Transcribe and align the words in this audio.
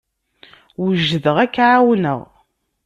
Wejdeɣ 0.81 1.35
ad 1.43 1.51
k-ɛawneɣ. 1.55 2.19